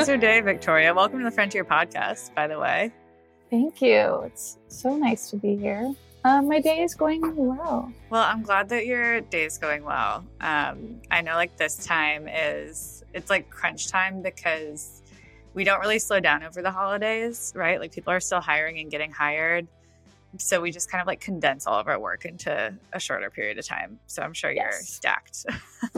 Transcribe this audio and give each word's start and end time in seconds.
How's 0.00 0.08
your 0.08 0.16
day, 0.16 0.40
Victoria? 0.40 0.94
Welcome 0.94 1.18
to 1.18 1.26
the 1.26 1.30
Frontier 1.30 1.62
Podcast, 1.62 2.34
by 2.34 2.46
the 2.46 2.58
way. 2.58 2.90
Thank 3.50 3.82
you. 3.82 4.22
It's 4.24 4.56
so 4.68 4.96
nice 4.96 5.28
to 5.28 5.36
be 5.36 5.58
here. 5.58 5.94
Um, 6.24 6.48
my 6.48 6.58
day 6.58 6.80
is 6.80 6.94
going 6.94 7.20
well. 7.36 7.92
Well, 8.08 8.22
I'm 8.22 8.42
glad 8.42 8.70
that 8.70 8.86
your 8.86 9.20
day 9.20 9.44
is 9.44 9.58
going 9.58 9.84
well. 9.84 10.24
Um, 10.40 11.02
I 11.10 11.20
know, 11.20 11.34
like 11.34 11.58
this 11.58 11.84
time 11.84 12.28
is 12.28 13.04
it's 13.12 13.28
like 13.28 13.50
crunch 13.50 13.88
time 13.88 14.22
because 14.22 15.02
we 15.52 15.64
don't 15.64 15.80
really 15.80 15.98
slow 15.98 16.18
down 16.18 16.44
over 16.44 16.62
the 16.62 16.70
holidays, 16.70 17.52
right? 17.54 17.78
Like 17.78 17.92
people 17.92 18.14
are 18.14 18.20
still 18.20 18.40
hiring 18.40 18.78
and 18.78 18.90
getting 18.90 19.12
hired, 19.12 19.68
so 20.38 20.62
we 20.62 20.70
just 20.70 20.90
kind 20.90 21.02
of 21.02 21.06
like 21.06 21.20
condense 21.20 21.66
all 21.66 21.78
of 21.78 21.88
our 21.88 22.00
work 22.00 22.24
into 22.24 22.74
a 22.94 22.98
shorter 22.98 23.28
period 23.28 23.58
of 23.58 23.66
time. 23.66 23.98
So 24.06 24.22
I'm 24.22 24.32
sure 24.32 24.50
you're 24.50 24.72
stacked. 24.72 25.44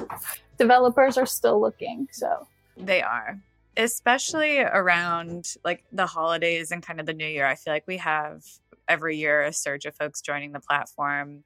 Developers 0.58 1.16
are 1.18 1.26
still 1.26 1.60
looking, 1.60 2.08
so 2.10 2.48
they 2.76 3.00
are 3.00 3.38
especially 3.76 4.60
around 4.60 5.54
like 5.64 5.84
the 5.92 6.06
holidays 6.06 6.70
and 6.70 6.82
kind 6.82 7.00
of 7.00 7.06
the 7.06 7.14
new 7.14 7.26
year. 7.26 7.46
I 7.46 7.54
feel 7.54 7.72
like 7.72 7.86
we 7.86 7.98
have 7.98 8.42
every 8.88 9.16
year 9.16 9.42
a 9.42 9.52
surge 9.52 9.86
of 9.86 9.94
folks 9.94 10.20
joining 10.20 10.52
the 10.52 10.60
platform 10.60 11.44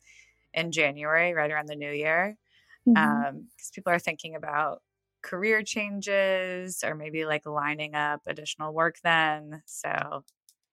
in 0.53 0.73
January, 0.73 1.35
right 1.35 1.51
around 1.51 1.69
the 1.69 1.77
new 1.77 1.91
year, 1.91 2.37
because 2.85 2.99
mm-hmm. 2.99 3.37
um, 3.37 3.49
people 3.75 3.93
are 3.93 3.99
thinking 3.99 4.35
about 4.35 4.83
career 5.23 5.63
changes 5.63 6.83
or 6.85 6.95
maybe 6.95 7.25
like 7.25 7.47
lining 7.47 7.95
up 7.95 8.21
additional 8.27 8.73
work 8.73 8.97
then. 9.03 9.63
So 9.67 10.25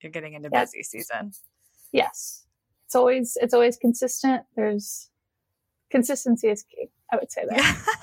you're 0.02 0.12
getting 0.12 0.34
into 0.34 0.50
busy 0.50 0.84
season. 0.84 1.32
Yes. 1.92 2.46
It's 2.86 2.96
always 2.96 3.38
it's 3.42 3.54
always 3.54 3.78
consistent. 3.78 4.44
There's 4.56 5.10
consistency 5.90 6.50
is 6.50 6.64
key. 6.64 6.90
I 7.12 7.18
would 7.18 7.32
say 7.32 7.46
that. 7.50 8.00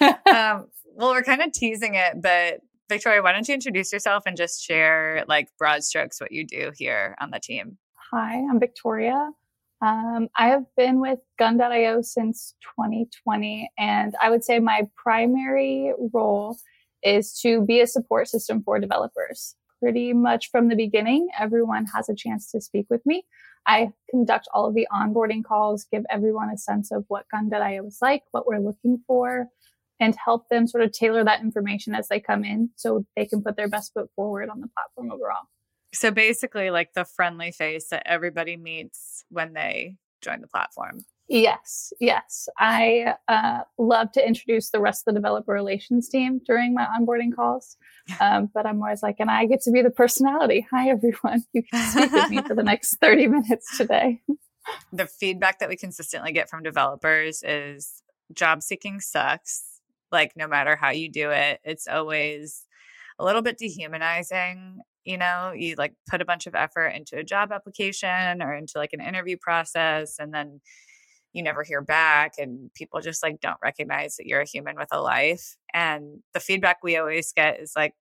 um, 0.26 0.68
well, 1.00 1.12
we're 1.12 1.22
kind 1.22 1.40
of 1.40 1.50
teasing 1.52 1.94
it, 1.94 2.20
but 2.20 2.60
Victoria, 2.90 3.22
why 3.22 3.32
don't 3.32 3.48
you 3.48 3.54
introduce 3.54 3.90
yourself 3.90 4.24
and 4.26 4.36
just 4.36 4.62
share 4.62 5.24
like 5.26 5.48
broad 5.58 5.82
strokes 5.82 6.20
what 6.20 6.30
you 6.30 6.46
do 6.46 6.72
here 6.76 7.16
on 7.20 7.30
the 7.30 7.40
team? 7.40 7.78
Hi, 8.12 8.34
I'm 8.34 8.60
Victoria. 8.60 9.30
Um, 9.80 10.28
I 10.36 10.48
have 10.48 10.64
been 10.76 11.00
with 11.00 11.20
Gun.io 11.38 12.02
since 12.02 12.54
2020, 12.76 13.70
and 13.78 14.14
I 14.20 14.28
would 14.28 14.44
say 14.44 14.58
my 14.58 14.82
primary 14.94 15.94
role 16.12 16.58
is 17.02 17.32
to 17.40 17.62
be 17.62 17.80
a 17.80 17.86
support 17.86 18.28
system 18.28 18.62
for 18.62 18.78
developers. 18.78 19.54
Pretty 19.80 20.12
much 20.12 20.50
from 20.50 20.68
the 20.68 20.76
beginning, 20.76 21.28
everyone 21.38 21.86
has 21.94 22.10
a 22.10 22.14
chance 22.14 22.50
to 22.50 22.60
speak 22.60 22.84
with 22.90 23.00
me. 23.06 23.24
I 23.66 23.92
conduct 24.10 24.48
all 24.52 24.66
of 24.66 24.74
the 24.74 24.86
onboarding 24.92 25.44
calls, 25.44 25.86
give 25.90 26.04
everyone 26.10 26.50
a 26.50 26.58
sense 26.58 26.92
of 26.92 27.04
what 27.08 27.24
Gun.io 27.30 27.86
is 27.86 27.98
like, 28.02 28.24
what 28.32 28.46
we're 28.46 28.58
looking 28.58 29.02
for, 29.06 29.48
and 30.00 30.16
help 30.24 30.48
them 30.48 30.66
sort 30.66 30.82
of 30.82 30.92
tailor 30.92 31.22
that 31.24 31.42
information 31.42 31.94
as 31.94 32.08
they 32.08 32.18
come 32.18 32.42
in 32.42 32.70
so 32.74 33.04
they 33.14 33.26
can 33.26 33.42
put 33.42 33.56
their 33.56 33.68
best 33.68 33.92
foot 33.92 34.10
forward 34.16 34.48
on 34.48 34.60
the 34.60 34.68
platform 34.68 35.12
overall. 35.12 35.44
So 35.92 36.10
basically, 36.10 36.70
like 36.70 36.94
the 36.94 37.04
friendly 37.04 37.52
face 37.52 37.88
that 37.88 38.02
everybody 38.06 38.56
meets 38.56 39.24
when 39.28 39.52
they 39.52 39.96
join 40.22 40.40
the 40.40 40.46
platform. 40.48 41.04
Yes, 41.28 41.92
yes. 42.00 42.48
I 42.58 43.14
uh, 43.28 43.60
love 43.78 44.10
to 44.12 44.26
introduce 44.26 44.70
the 44.70 44.80
rest 44.80 45.02
of 45.06 45.14
the 45.14 45.20
developer 45.20 45.52
relations 45.52 46.08
team 46.08 46.40
during 46.44 46.74
my 46.74 46.86
onboarding 46.86 47.34
calls. 47.34 47.76
Um, 48.20 48.50
but 48.52 48.66
I'm 48.66 48.82
always 48.82 49.04
like, 49.04 49.16
and 49.20 49.30
I 49.30 49.46
get 49.46 49.60
to 49.62 49.70
be 49.70 49.82
the 49.82 49.90
personality. 49.90 50.66
Hi, 50.72 50.88
everyone. 50.88 51.44
You 51.52 51.62
can 51.62 51.90
speak 51.92 52.10
with 52.10 52.28
me 52.28 52.42
for 52.42 52.56
the 52.56 52.64
next 52.64 52.96
30 53.00 53.28
minutes 53.28 53.76
today. 53.76 54.20
The 54.92 55.06
feedback 55.06 55.60
that 55.60 55.68
we 55.68 55.76
consistently 55.76 56.32
get 56.32 56.50
from 56.50 56.64
developers 56.64 57.44
is 57.44 58.02
job 58.34 58.64
seeking 58.64 58.98
sucks 59.00 59.69
like 60.12 60.32
no 60.36 60.46
matter 60.48 60.76
how 60.76 60.90
you 60.90 61.10
do 61.10 61.30
it 61.30 61.60
it's 61.64 61.86
always 61.88 62.66
a 63.18 63.24
little 63.24 63.42
bit 63.42 63.58
dehumanizing 63.58 64.80
you 65.04 65.16
know? 65.16 65.52
You 65.56 65.76
like 65.76 65.94
put 66.08 66.20
a 66.20 66.24
bunch 66.24 66.46
of 66.46 66.54
effort 66.54 66.88
into 66.88 67.16
a 67.16 67.24
job 67.24 67.52
application 67.52 68.42
or 68.42 68.54
into 68.54 68.74
like 68.76 68.92
an 68.92 69.00
interview 69.00 69.36
process 69.40 70.18
and 70.18 70.32
then 70.32 70.60
you 71.32 71.42
never 71.42 71.62
hear 71.62 71.80
back 71.80 72.34
and 72.38 72.72
people 72.74 73.00
just 73.00 73.22
like 73.22 73.40
don't 73.40 73.56
recognize 73.62 74.16
that 74.16 74.26
you're 74.26 74.40
a 74.40 74.48
human 74.48 74.76
with 74.76 74.88
a 74.92 75.00
life 75.00 75.56
and 75.72 76.20
the 76.34 76.40
feedback 76.40 76.78
we 76.82 76.96
always 76.96 77.32
get 77.32 77.60
is 77.60 77.72
like 77.76 77.94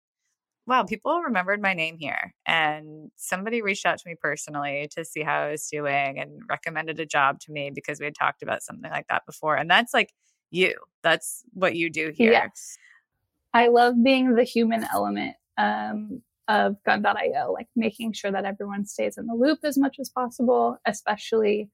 wow 0.68 0.84
people 0.84 1.22
remembered 1.22 1.62
my 1.62 1.74
name 1.74 1.98
here 2.00 2.34
and 2.46 3.12
somebody 3.18 3.62
reached 3.62 3.86
out 3.86 4.00
to 4.00 4.08
me 4.10 4.16
personally 4.20 4.90
to 4.96 5.06
see 5.06 5.22
how 5.22 5.42
i 5.42 5.52
was 5.52 5.68
doing 5.72 6.20
and 6.20 6.42
recommended 6.50 7.00
a 7.00 7.06
job 7.06 7.40
to 7.40 7.52
me 7.52 7.72
because 7.74 8.00
we 8.00 8.06
had 8.06 8.16
talked 8.16 8.42
about 8.44 8.64
something 8.64 8.90
like 8.92 9.08
that 9.10 9.26
before 9.28 9.56
and 9.56 9.70
that's 9.70 9.94
like 9.94 10.12
you. 10.52 10.76
That's 11.04 11.44
what 11.54 11.76
you 11.76 11.90
do 11.90 12.12
here. 12.16 12.32
Yes. 12.32 12.78
I 13.54 13.68
love 13.68 13.96
being 14.04 14.36
the 14.36 14.44
human 14.44 14.86
element 14.94 15.36
um, 15.58 16.22
of 16.48 16.76
gun.io, 16.84 17.52
like 17.52 17.68
making 17.76 18.14
sure 18.14 18.32
that 18.32 18.46
everyone 18.46 18.86
stays 18.86 19.18
in 19.18 19.28
the 19.28 19.34
loop 19.34 19.60
as 19.64 19.78
much 19.78 19.98
as 20.00 20.10
possible, 20.10 20.78
especially 20.86 21.70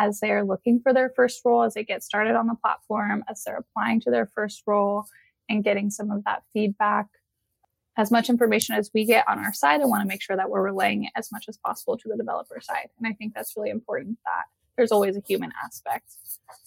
as 0.00 0.20
they 0.20 0.30
are 0.30 0.44
looking 0.44 0.80
for 0.80 0.94
their 0.94 1.10
first 1.14 1.42
role, 1.44 1.62
as 1.62 1.74
they 1.74 1.84
get 1.84 2.02
started 2.02 2.34
on 2.34 2.46
the 2.46 2.54
platform, 2.54 3.22
as 3.28 3.42
they're 3.44 3.58
applying 3.58 4.00
to 4.00 4.10
their 4.10 4.26
first 4.34 4.62
role 4.66 5.04
and 5.48 5.62
getting 5.62 5.90
some 5.90 6.10
of 6.10 6.24
that 6.24 6.42
feedback. 6.52 7.06
As 7.98 8.10
much 8.10 8.30
information 8.30 8.76
as 8.76 8.90
we 8.94 9.04
get 9.04 9.28
on 9.28 9.38
our 9.40 9.52
side, 9.52 9.82
I 9.82 9.84
want 9.84 10.02
to 10.02 10.08
make 10.08 10.22
sure 10.22 10.36
that 10.36 10.48
we're 10.48 10.62
relaying 10.62 11.04
it 11.04 11.12
as 11.16 11.30
much 11.30 11.46
as 11.48 11.58
possible 11.58 11.98
to 11.98 12.08
the 12.08 12.16
developer 12.16 12.60
side. 12.60 12.88
And 12.98 13.06
I 13.06 13.14
think 13.14 13.34
that's 13.34 13.54
really 13.56 13.68
important 13.68 14.18
that 14.24 14.44
there's 14.76 14.92
always 14.92 15.16
a 15.16 15.22
human 15.26 15.52
aspect. 15.62 16.06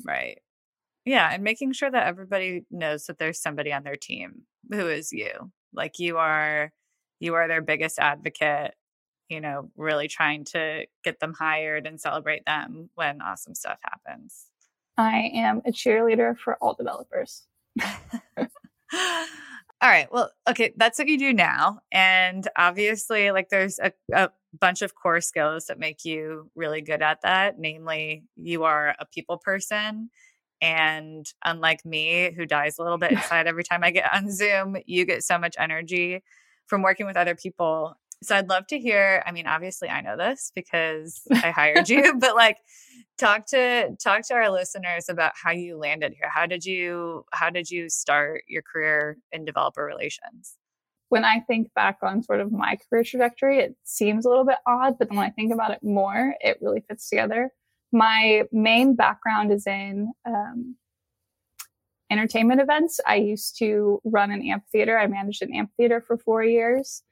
Right. 0.05 0.41
Yeah, 1.05 1.29
and 1.31 1.43
making 1.43 1.73
sure 1.73 1.91
that 1.91 2.07
everybody 2.07 2.65
knows 2.71 3.05
that 3.05 3.19
there's 3.19 3.41
somebody 3.41 3.73
on 3.73 3.83
their 3.83 3.97
team 3.97 4.43
who 4.71 4.87
is 4.87 5.11
you. 5.11 5.51
Like 5.73 5.99
you 5.99 6.17
are 6.17 6.71
you 7.19 7.33
are 7.35 7.47
their 7.47 7.61
biggest 7.61 7.99
advocate, 7.99 8.73
you 9.29 9.41
know, 9.41 9.69
really 9.75 10.07
trying 10.07 10.45
to 10.45 10.85
get 11.03 11.19
them 11.19 11.33
hired 11.33 11.87
and 11.87 11.99
celebrate 11.99 12.45
them 12.45 12.89
when 12.95 13.21
awesome 13.21 13.55
stuff 13.55 13.79
happens. 13.81 14.45
I 14.97 15.31
am 15.33 15.61
a 15.65 15.71
cheerleader 15.71 16.37
for 16.37 16.55
all 16.61 16.73
developers. 16.73 17.43
all 17.83 18.47
right. 19.81 20.07
Well, 20.11 20.31
okay, 20.47 20.73
that's 20.77 20.99
what 20.99 21.07
you 21.07 21.17
do 21.17 21.33
now. 21.33 21.79
And 21.91 22.47
obviously, 22.57 23.31
like 23.31 23.49
there's 23.49 23.79
a, 23.79 23.91
a 24.13 24.29
bunch 24.57 24.81
of 24.81 24.95
core 24.95 25.21
skills 25.21 25.65
that 25.65 25.79
make 25.79 26.05
you 26.05 26.51
really 26.55 26.81
good 26.81 27.01
at 27.01 27.21
that. 27.23 27.57
Namely, 27.57 28.23
you 28.35 28.63
are 28.63 28.95
a 28.99 29.05
people 29.05 29.37
person 29.37 30.09
and 30.63 31.29
unlike 31.43 31.83
me, 31.83 32.31
who 32.33 32.45
dies 32.45 32.79
a 32.79 32.83
little 32.83 32.97
bit 32.97 33.11
inside 33.11 33.47
every 33.47 33.65
time 33.65 33.83
I 33.83 33.91
get 33.91 34.11
on 34.13 34.31
Zoom, 34.31 34.77
you 34.85 35.05
get 35.05 35.23
so 35.23 35.37
much 35.37 35.55
energy 35.59 36.23
from 36.65 36.81
working 36.81 37.05
with 37.05 37.17
other 37.17 37.35
people. 37.35 37.95
So 38.23 38.37
I'd 38.37 38.47
love 38.47 38.65
to 38.67 38.79
hear. 38.79 39.21
I 39.25 39.33
mean, 39.33 39.45
obviously 39.45 39.89
I 39.89 39.99
know 39.99 40.15
this 40.15 40.53
because 40.55 41.21
I 41.29 41.51
hired 41.51 41.89
you, 41.89 42.15
but 42.19 42.35
like 42.35 42.59
talk 43.17 43.45
to 43.47 43.93
talk 44.01 44.25
to 44.29 44.35
our 44.35 44.49
listeners 44.49 45.09
about 45.09 45.33
how 45.35 45.51
you 45.51 45.77
landed 45.77 46.13
here. 46.17 46.29
How 46.33 46.45
did 46.45 46.63
you 46.63 47.25
how 47.33 47.49
did 47.49 47.69
you 47.69 47.89
start 47.89 48.43
your 48.47 48.61
career 48.61 49.17
in 49.33 49.43
developer 49.43 49.83
relations? 49.83 50.55
When 51.09 51.25
I 51.25 51.41
think 51.41 51.73
back 51.75 51.97
on 52.01 52.23
sort 52.23 52.39
of 52.39 52.53
my 52.53 52.77
career 52.89 53.03
trajectory, 53.03 53.59
it 53.59 53.75
seems 53.83 54.25
a 54.25 54.29
little 54.29 54.45
bit 54.45 54.57
odd, 54.65 54.97
but 54.97 55.09
then 55.09 55.17
when 55.17 55.27
I 55.27 55.31
think 55.31 55.53
about 55.53 55.71
it 55.71 55.83
more, 55.83 56.35
it 56.39 56.57
really 56.61 56.83
fits 56.87 57.09
together 57.09 57.51
my 57.93 58.43
main 58.51 58.95
background 58.95 59.51
is 59.51 59.67
in 59.67 60.11
um, 60.25 60.75
entertainment 62.11 62.61
events. 62.61 62.99
I 63.07 63.15
used 63.15 63.57
to 63.59 64.01
run 64.03 64.31
an 64.31 64.45
amphitheater. 64.45 64.97
I 64.97 65.07
managed 65.07 65.41
an 65.41 65.53
amphitheater 65.53 66.01
for 66.01 66.17
four 66.17 66.43
years, 66.43 67.03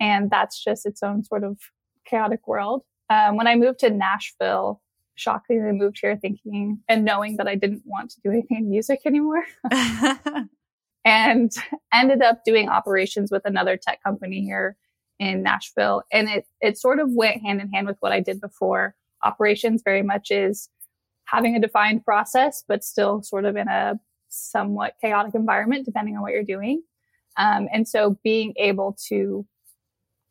and 0.00 0.30
that's 0.30 0.62
just 0.62 0.86
its 0.86 1.02
own 1.02 1.24
sort 1.24 1.44
of 1.44 1.58
chaotic 2.06 2.46
world. 2.46 2.82
Um, 3.10 3.36
when 3.36 3.46
I 3.46 3.56
moved 3.56 3.80
to 3.80 3.90
Nashville, 3.90 4.80
shockingly 5.16 5.72
moved 5.72 5.98
here 6.00 6.16
thinking 6.16 6.80
and 6.88 7.04
knowing 7.04 7.36
that 7.36 7.46
I 7.46 7.54
didn't 7.54 7.82
want 7.84 8.10
to 8.10 8.20
do 8.22 8.30
anything 8.30 8.58
in 8.58 8.70
music 8.70 9.00
anymore. 9.04 9.44
and 11.04 11.52
ended 11.92 12.22
up 12.22 12.44
doing 12.44 12.68
operations 12.68 13.30
with 13.30 13.42
another 13.44 13.76
tech 13.76 14.02
company 14.02 14.42
here 14.42 14.76
in 15.18 15.42
Nashville. 15.42 16.02
And 16.12 16.28
it, 16.28 16.46
it 16.60 16.78
sort 16.78 16.98
of 16.98 17.12
went 17.12 17.42
hand 17.42 17.60
in 17.60 17.70
hand 17.70 17.86
with 17.86 17.96
what 18.00 18.12
I 18.12 18.20
did 18.20 18.40
before 18.40 18.94
operations 19.24 19.82
very 19.84 20.02
much 20.02 20.30
is 20.30 20.68
having 21.26 21.56
a 21.56 21.60
defined 21.60 22.04
process, 22.04 22.62
but 22.68 22.84
still 22.84 23.22
sort 23.22 23.44
of 23.44 23.56
in 23.56 23.68
a 23.68 23.98
somewhat 24.28 24.94
chaotic 25.00 25.34
environment, 25.34 25.84
depending 25.84 26.16
on 26.16 26.22
what 26.22 26.32
you're 26.32 26.42
doing. 26.44 26.82
Um, 27.36 27.68
and 27.72 27.88
so 27.88 28.18
being 28.22 28.54
able 28.56 28.96
to 29.08 29.46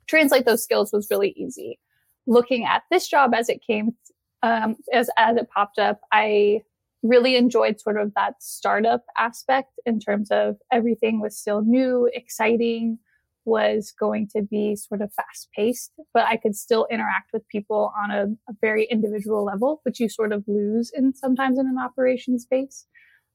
translate 0.07 0.45
those 0.45 0.63
skills 0.63 0.92
was 0.94 1.07
really 1.10 1.34
easy. 1.36 1.80
Looking 2.28 2.66
at 2.66 2.84
this 2.92 3.07
job 3.07 3.34
as 3.34 3.50
it 3.50 3.62
came, 3.66 3.95
um, 4.42 4.75
as, 4.94 5.10
as 5.18 5.38
it 5.38 5.50
popped 5.54 5.80
up, 5.80 6.01
I 6.12 6.62
really 7.01 7.36
enjoyed 7.36 7.81
sort 7.81 8.00
of 8.00 8.13
that 8.16 8.36
startup 8.42 9.04
aspect 9.18 9.72
in 9.86 10.00
terms 10.00 10.30
of 10.31 10.56
everything 10.72 11.19
was 11.19 11.38
still 11.38 11.62
new, 11.62 12.10
exciting 12.13 13.00
was 13.45 13.94
going 14.00 14.28
to 14.36 14.42
be 14.42 14.75
sort 14.75 15.01
of 15.01 15.13
fast 15.13 15.50
paced, 15.56 15.92
but 16.13 16.25
I 16.25 16.38
could 16.38 16.56
still 16.56 16.88
interact 16.90 17.31
with 17.34 17.48
people 17.50 17.92
on 18.01 18.12
a, 18.12 18.24
a, 18.50 18.56
very 18.62 18.86
individual 18.90 19.44
level, 19.44 19.81
which 19.84 20.00
you 20.00 20.10
sort 20.10 20.31
of 20.31 20.44
lose 20.48 20.92
in 20.95 21.13
sometimes 21.13 21.60
in 21.60 21.68
an 21.68 21.78
operation 21.78 22.40
space. 22.40 22.86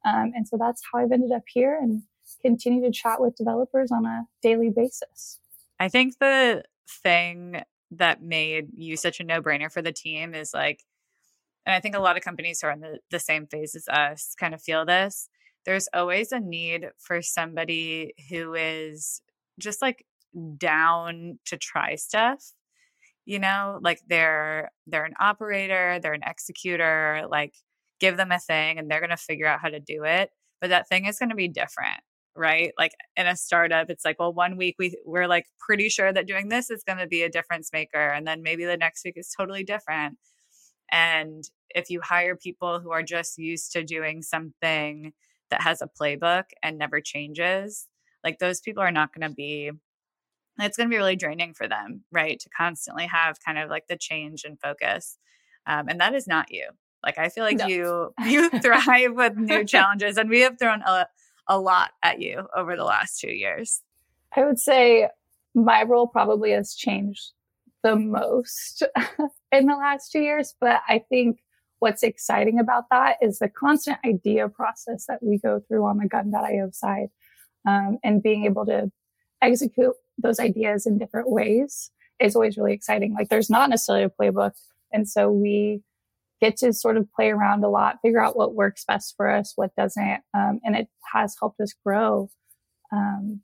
Um, 0.04 0.32
and 0.34 0.48
so 0.48 0.56
that's 0.58 0.82
how 0.90 1.00
I've 1.00 1.12
ended 1.12 1.32
up 1.32 1.44
here. 1.46 1.78
And 1.80 2.02
continue 2.42 2.84
to 2.84 2.92
chat 2.92 3.20
with 3.20 3.36
developers 3.36 3.90
on 3.90 4.04
a 4.04 4.24
daily 4.42 4.70
basis. 4.74 5.40
I 5.80 5.88
think 5.88 6.18
the 6.18 6.64
thing 7.02 7.62
that 7.90 8.22
made 8.22 8.68
you 8.74 8.96
such 8.96 9.20
a 9.20 9.24
no 9.24 9.40
brainer 9.40 9.72
for 9.72 9.82
the 9.82 9.92
team 9.92 10.34
is 10.34 10.52
like, 10.52 10.82
and 11.64 11.74
I 11.74 11.80
think 11.80 11.94
a 11.94 12.00
lot 12.00 12.16
of 12.16 12.22
companies 12.22 12.60
who 12.60 12.68
are 12.68 12.72
in 12.72 12.80
the, 12.80 12.98
the 13.10 13.20
same 13.20 13.46
phase 13.46 13.74
as 13.74 13.88
us 13.88 14.34
kind 14.38 14.54
of 14.54 14.62
feel 14.62 14.84
this. 14.84 15.28
There's 15.64 15.88
always 15.92 16.32
a 16.32 16.40
need 16.40 16.88
for 16.98 17.20
somebody 17.20 18.14
who 18.30 18.54
is 18.54 19.20
just 19.58 19.82
like 19.82 20.04
down 20.58 21.38
to 21.46 21.56
try 21.56 21.96
stuff 21.96 22.52
you 23.28 23.38
know? 23.38 23.78
Like 23.82 24.00
they're 24.08 24.70
they're 24.86 25.04
an 25.04 25.14
operator 25.20 26.00
they're 26.02 26.14
an 26.14 26.22
executor 26.26 27.24
like 27.30 27.54
give 28.00 28.16
them 28.16 28.32
a 28.32 28.38
thing 28.38 28.78
and 28.78 28.90
they're 28.90 29.00
going 29.00 29.10
to 29.10 29.16
figure 29.16 29.46
out 29.46 29.60
how 29.60 29.68
to 29.68 29.80
do 29.80 30.04
it 30.04 30.30
but 30.60 30.70
that 30.70 30.88
thing 30.88 31.04
is 31.06 31.18
going 31.18 31.28
to 31.28 31.34
be 31.36 31.48
different 31.48 32.00
right? 32.34 32.72
Like 32.78 32.92
in 33.16 33.26
a 33.26 33.36
startup 33.36 33.90
it's 33.90 34.04
like 34.04 34.18
well 34.18 34.32
one 34.32 34.56
week 34.56 34.76
we 34.78 34.96
we're 35.04 35.26
like 35.26 35.46
pretty 35.60 35.88
sure 35.90 36.12
that 36.12 36.26
doing 36.26 36.48
this 36.48 36.70
is 36.70 36.84
going 36.84 36.98
to 36.98 37.06
be 37.06 37.22
a 37.22 37.30
difference 37.30 37.70
maker 37.72 38.08
and 38.08 38.26
then 38.26 38.42
maybe 38.42 38.64
the 38.64 38.76
next 38.78 39.04
week 39.04 39.14
is 39.18 39.34
totally 39.36 39.64
different. 39.64 40.16
And 40.90 41.44
if 41.74 41.90
you 41.90 42.00
hire 42.02 42.34
people 42.34 42.80
who 42.80 42.92
are 42.92 43.02
just 43.02 43.36
used 43.36 43.72
to 43.72 43.84
doing 43.84 44.22
something 44.22 45.12
that 45.50 45.62
has 45.62 45.82
a 45.82 45.90
playbook 46.00 46.44
and 46.62 46.78
never 46.78 47.00
changes 47.00 47.88
like 48.28 48.38
those 48.38 48.60
people 48.60 48.82
are 48.82 48.92
not 48.92 49.12
going 49.14 49.28
to 49.28 49.34
be 49.34 49.70
it's 50.60 50.76
going 50.76 50.88
to 50.88 50.92
be 50.92 50.98
really 50.98 51.16
draining 51.16 51.54
for 51.54 51.68
them 51.68 52.04
right 52.12 52.38
to 52.40 52.48
constantly 52.50 53.06
have 53.06 53.38
kind 53.44 53.58
of 53.58 53.70
like 53.70 53.86
the 53.88 53.96
change 53.96 54.44
and 54.44 54.60
focus 54.60 55.18
um, 55.66 55.88
and 55.88 56.00
that 56.00 56.14
is 56.14 56.26
not 56.26 56.52
you 56.52 56.68
like 57.02 57.18
I 57.18 57.28
feel 57.28 57.44
like 57.44 57.58
no. 57.58 57.66
you 57.66 58.14
you 58.26 58.50
thrive 58.50 59.14
with 59.14 59.36
new 59.36 59.64
challenges 59.64 60.16
and 60.16 60.28
we 60.28 60.40
have 60.40 60.58
thrown 60.58 60.82
a, 60.82 61.06
a 61.46 61.58
lot 61.58 61.92
at 62.02 62.20
you 62.20 62.46
over 62.54 62.76
the 62.76 62.84
last 62.84 63.20
2 63.20 63.30
years. 63.30 63.82
I 64.36 64.44
would 64.44 64.58
say 64.58 65.08
my 65.54 65.82
role 65.82 66.06
probably 66.06 66.50
has 66.52 66.74
changed 66.74 67.32
the 67.82 67.96
most 67.96 68.82
in 69.52 69.66
the 69.66 69.76
last 69.76 70.12
2 70.12 70.20
years, 70.20 70.54
but 70.60 70.82
I 70.88 71.04
think 71.08 71.38
what's 71.78 72.02
exciting 72.02 72.58
about 72.58 72.84
that 72.90 73.16
is 73.22 73.38
the 73.38 73.48
constant 73.48 73.98
idea 74.04 74.48
process 74.48 75.06
that 75.06 75.22
we 75.22 75.38
go 75.38 75.60
through 75.60 75.86
on 75.86 75.98
the 75.98 76.08
gun.io 76.08 76.70
side 76.72 77.08
um, 77.68 77.98
and 78.02 78.22
being 78.22 78.44
able 78.46 78.64
to 78.66 78.90
execute 79.42 79.94
those 80.16 80.40
ideas 80.40 80.86
in 80.86 80.98
different 80.98 81.30
ways 81.30 81.90
is 82.18 82.34
always 82.34 82.56
really 82.56 82.72
exciting. 82.72 83.14
Like 83.14 83.28
there's 83.28 83.50
not 83.50 83.70
necessarily 83.70 84.04
a 84.04 84.10
playbook. 84.10 84.52
And 84.92 85.08
so 85.08 85.30
we 85.30 85.82
get 86.40 86.56
to 86.58 86.72
sort 86.72 86.96
of 86.96 87.12
play 87.12 87.30
around 87.30 87.62
a 87.64 87.68
lot, 87.68 87.98
figure 88.00 88.22
out 88.22 88.36
what 88.36 88.54
works 88.54 88.84
best 88.86 89.14
for 89.16 89.28
us, 89.28 89.52
what 89.56 89.74
doesn't. 89.76 90.22
Um, 90.34 90.60
and 90.64 90.76
it 90.76 90.88
has 91.12 91.36
helped 91.38 91.60
us 91.60 91.74
grow 91.84 92.30
um, 92.90 93.42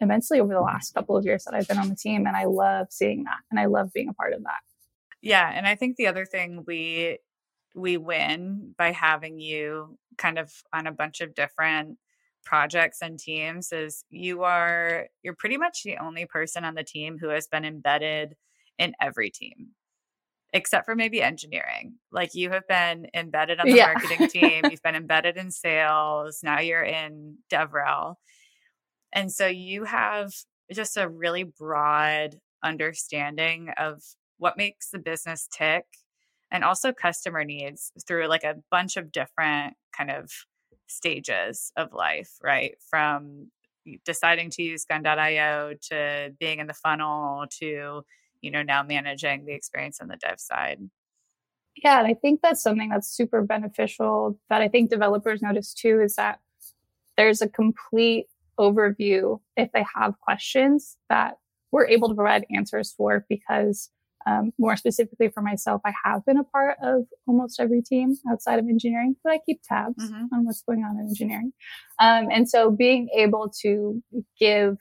immensely 0.00 0.40
over 0.40 0.52
the 0.52 0.60
last 0.60 0.94
couple 0.94 1.16
of 1.16 1.24
years 1.24 1.44
that 1.44 1.54
I've 1.54 1.68
been 1.68 1.78
on 1.78 1.88
the 1.88 1.96
team. 1.96 2.26
And 2.26 2.36
I 2.36 2.44
love 2.44 2.88
seeing 2.90 3.24
that. 3.24 3.40
And 3.50 3.58
I 3.58 3.66
love 3.66 3.92
being 3.92 4.08
a 4.08 4.14
part 4.14 4.32
of 4.34 4.44
that. 4.44 4.60
Yeah. 5.20 5.50
And 5.52 5.66
I 5.66 5.74
think 5.74 5.96
the 5.96 6.06
other 6.06 6.26
thing 6.26 6.64
we, 6.66 7.18
we 7.74 7.96
win 7.96 8.74
by 8.78 8.92
having 8.92 9.40
you 9.40 9.98
kind 10.16 10.38
of 10.38 10.52
on 10.72 10.86
a 10.86 10.92
bunch 10.92 11.20
of 11.20 11.34
different 11.34 11.98
projects 12.44 12.98
and 13.02 13.18
teams 13.18 13.72
is 13.72 14.04
you 14.10 14.42
are 14.42 15.08
you're 15.22 15.34
pretty 15.34 15.56
much 15.56 15.82
the 15.84 15.96
only 15.98 16.26
person 16.26 16.64
on 16.64 16.74
the 16.74 16.84
team 16.84 17.18
who 17.20 17.28
has 17.28 17.46
been 17.48 17.64
embedded 17.64 18.36
in 18.78 18.94
every 19.00 19.30
team 19.30 19.70
except 20.54 20.86
for 20.86 20.94
maybe 20.94 21.20
engineering. 21.20 21.96
Like 22.12 22.34
you 22.34 22.50
have 22.50 22.66
been 22.68 23.08
embedded 23.12 23.58
on 23.58 23.66
the 23.66 23.74
yeah. 23.74 23.92
marketing 23.92 24.28
team, 24.28 24.62
you've 24.70 24.82
been 24.82 24.94
embedded 24.94 25.36
in 25.36 25.50
sales, 25.50 26.40
now 26.44 26.60
you're 26.60 26.84
in 26.84 27.38
DevRel. 27.52 28.14
And 29.12 29.32
so 29.32 29.48
you 29.48 29.84
have 29.84 30.32
just 30.72 30.96
a 30.96 31.08
really 31.08 31.42
broad 31.42 32.36
understanding 32.62 33.70
of 33.76 34.00
what 34.38 34.56
makes 34.56 34.90
the 34.90 34.98
business 35.00 35.48
tick 35.52 35.84
and 36.52 36.62
also 36.62 36.92
customer 36.92 37.44
needs 37.44 37.90
through 38.06 38.28
like 38.28 38.44
a 38.44 38.56
bunch 38.70 38.96
of 38.96 39.10
different 39.10 39.74
kind 39.96 40.10
of 40.10 40.30
stages 40.86 41.72
of 41.76 41.92
life, 41.92 42.32
right? 42.42 42.76
From 42.90 43.50
deciding 44.04 44.50
to 44.50 44.62
use 44.62 44.84
gun.io 44.84 45.74
to 45.90 46.32
being 46.38 46.58
in 46.58 46.66
the 46.66 46.74
funnel 46.74 47.44
to 47.50 48.02
you 48.40 48.50
know 48.50 48.62
now 48.62 48.82
managing 48.82 49.44
the 49.44 49.52
experience 49.52 50.00
on 50.00 50.08
the 50.08 50.16
dev 50.16 50.40
side 50.40 50.78
yeah 51.82 51.98
and 51.98 52.06
i 52.06 52.14
think 52.14 52.40
that's 52.42 52.62
something 52.62 52.88
that's 52.88 53.08
super 53.08 53.42
beneficial 53.42 54.38
that 54.48 54.62
i 54.62 54.68
think 54.68 54.90
developers 54.90 55.42
notice 55.42 55.74
too 55.74 56.00
is 56.00 56.16
that 56.16 56.38
there's 57.16 57.42
a 57.42 57.48
complete 57.48 58.26
overview 58.58 59.38
if 59.56 59.70
they 59.72 59.84
have 59.94 60.18
questions 60.20 60.96
that 61.08 61.34
we're 61.72 61.86
able 61.86 62.08
to 62.08 62.14
provide 62.14 62.46
answers 62.54 62.92
for 62.92 63.26
because 63.28 63.90
um, 64.26 64.52
more 64.58 64.76
specifically 64.76 65.28
for 65.28 65.42
myself, 65.42 65.82
I 65.84 65.92
have 66.04 66.24
been 66.24 66.38
a 66.38 66.44
part 66.44 66.76
of 66.82 67.04
almost 67.26 67.60
every 67.60 67.82
team 67.82 68.16
outside 68.30 68.58
of 68.58 68.66
engineering, 68.66 69.16
but 69.22 69.32
I 69.32 69.40
keep 69.44 69.60
tabs 69.62 70.02
mm-hmm. 70.02 70.34
on 70.34 70.44
what's 70.44 70.62
going 70.62 70.84
on 70.84 70.98
in 70.98 71.06
engineering. 71.08 71.52
Um, 72.00 72.28
and 72.30 72.48
so 72.48 72.70
being 72.70 73.08
able 73.14 73.52
to 73.62 74.02
give 74.38 74.78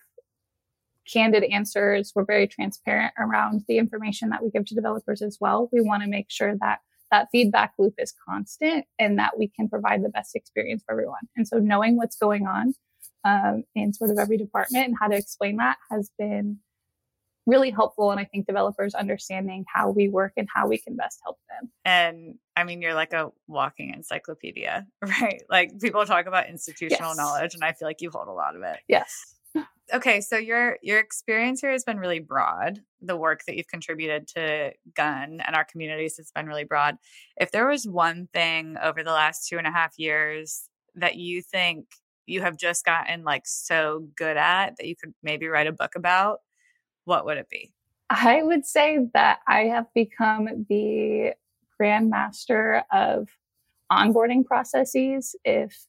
candid 1.12 1.44
answers. 1.44 2.12
We're 2.16 2.25
very 2.25 2.48
transparent 2.48 3.13
around 3.19 3.63
the 3.68 3.78
information 3.78 4.30
that 4.30 4.44
we 4.44 4.50
give 4.50 4.66
to 4.68 4.75
developers 4.75 5.22
as 5.22 5.38
well. 5.40 5.69
We 5.72 5.81
want 5.81 6.04
to 6.04 6.10
make 6.10 6.28
sure 6.30 6.56
that 6.60 6.80
that 7.12 7.28
feedback 7.31 7.74
loop 7.78 7.94
is 7.98 8.13
constant 8.28 8.86
and 8.98 9.19
that 9.19 9.38
we 9.38 9.48
can 9.48 9.69
provide 9.69 10.04
the 10.04 10.10
best 10.10 10.36
experience 10.36 10.84
for 10.86 10.94
everyone. 10.94 11.28
And 11.36 11.48
so 11.48 11.57
knowing 11.57 11.98
what's 11.98 12.16
going 12.16 12.48
on 12.48 12.74
um, 13.24 13.63
in 13.75 13.94
sort 13.94 14.10
of 14.10 14.18
every 14.18 14.38
department 14.38 14.88
and 14.88 14.95
how 15.00 15.07
to 15.07 15.16
explain 15.16 15.57
that 15.57 15.78
has 15.92 16.10
been 16.18 16.60
really 17.45 17.72
helpful. 17.72 18.12
And 18.12 18.19
I 18.19 18.25
think 18.25 18.48
developers 18.48 18.94
understanding 18.94 19.66
how 19.74 19.90
we 19.90 20.07
work 20.07 20.34
and 20.38 20.48
how 20.54 20.68
we 20.68 20.78
can 20.78 20.95
best 20.95 21.19
help 21.24 21.38
them. 21.50 21.69
And 21.86 22.36
I 22.56 22.63
mean, 22.63 22.81
you're 22.81 22.94
like 22.94 23.13
a 23.13 23.31
walking 23.48 23.94
encyclopedia, 23.94 24.86
right? 25.01 25.42
Like 25.50 25.80
people 25.80 26.06
talk 26.06 26.25
about 26.25 26.50
institutional 26.50 27.10
yes. 27.10 27.18
knowledge, 27.18 27.54
and 27.56 27.63
I 27.63 27.74
feel 27.74 27.88
like 27.88 28.01
you 28.01 28.12
hold 28.12 28.28
a 28.28 28.34
lot 28.34 28.56
of 28.56 28.63
it. 28.63 28.80
Yes 28.88 29.34
okay 29.94 30.22
so 30.22 30.38
your 30.38 30.78
your 30.81 31.00
experience 31.00 31.62
here 31.62 31.72
has 31.72 31.84
been 31.84 32.00
really 32.00 32.19
broad 32.19 32.80
the 33.01 33.18
work 33.18 33.42
that 33.45 33.56
you've 33.56 33.68
contributed 33.68 34.28
to 34.28 34.72
gun 34.95 35.42
and 35.45 35.56
our 35.56 35.66
communities 35.66 36.18
has 36.18 36.31
been 36.31 36.48
really 36.48 36.63
broad 36.63 36.98
if 37.38 37.51
there 37.51 37.68
was 37.68 37.88
one 37.88 38.28
thing 38.34 38.78
over 38.81 39.04
the 39.04 39.12
last 39.12 39.48
two 39.48 39.57
and 39.57 39.68
a 39.68 39.72
half 39.72 39.94
years 39.98 40.69
that 40.95 41.16
you 41.16 41.42
think 41.42 41.86
you 42.25 42.42
have 42.42 42.57
just 42.57 42.85
gotten 42.85 43.23
like 43.23 43.44
so 43.45 44.07
good 44.16 44.38
at 44.38 44.78
that 44.78 44.88
you 44.88 44.95
could 44.95 45.14
maybe 45.21 45.47
write 45.47 45.68
a 45.68 45.73
book 45.73 45.95
about 45.95 46.40
what 47.06 47.26
would 47.26 47.38
it 47.38 47.50
be 47.50 47.72
i 48.10 48.42
would 48.42 48.66
say 48.66 49.00
that 49.14 49.40
i 49.48 49.62
have 49.62 49.86
become 49.94 50.66
the 50.69 51.33
grandmaster 51.80 52.83
of 52.92 53.28
onboarding 53.92 54.45
processes 54.45 55.36
if 55.44 55.88